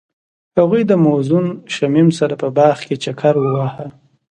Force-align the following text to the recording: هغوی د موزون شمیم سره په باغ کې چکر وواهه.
هغوی 0.57 0.81
د 0.87 0.91
موزون 1.05 1.45
شمیم 1.75 2.09
سره 2.19 2.33
په 2.41 2.47
باغ 2.57 2.77
کې 2.87 2.95
چکر 3.03 3.33
وواهه. 3.43 3.87